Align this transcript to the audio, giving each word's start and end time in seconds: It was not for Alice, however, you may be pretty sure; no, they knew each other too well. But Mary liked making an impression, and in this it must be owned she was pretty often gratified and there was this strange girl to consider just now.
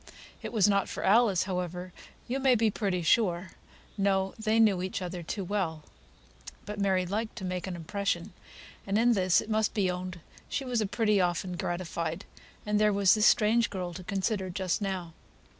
It 0.41 0.51
was 0.51 0.67
not 0.67 0.89
for 0.89 1.03
Alice, 1.05 1.43
however, 1.43 1.93
you 2.27 2.39
may 2.39 2.55
be 2.55 2.71
pretty 2.71 3.03
sure; 3.03 3.51
no, 3.99 4.33
they 4.39 4.59
knew 4.59 4.81
each 4.81 4.99
other 4.99 5.21
too 5.21 5.43
well. 5.43 5.83
But 6.65 6.79
Mary 6.79 7.05
liked 7.05 7.39
making 7.43 7.73
an 7.75 7.75
impression, 7.75 8.33
and 8.87 8.97
in 8.97 9.13
this 9.13 9.41
it 9.41 9.47
must 9.51 9.75
be 9.75 9.91
owned 9.91 10.19
she 10.49 10.65
was 10.65 10.83
pretty 10.85 11.21
often 11.21 11.55
gratified 11.55 12.25
and 12.65 12.79
there 12.81 12.91
was 12.91 13.13
this 13.13 13.27
strange 13.27 13.69
girl 13.69 13.93
to 13.93 14.03
consider 14.03 14.49
just 14.49 14.81
now. 14.81 15.13